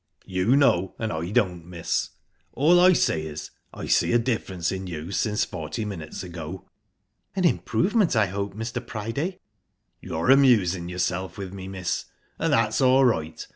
[0.25, 2.09] "You know and I don't, miss.
[2.53, 6.67] All I say is, I see a difference in you since forty minutes ago."
[7.35, 8.83] "An improvement, I hope, Mr.
[8.83, 9.37] Priday?"
[10.01, 12.05] "You're amusin' yourself with me, miss
[12.39, 13.47] and that's all right.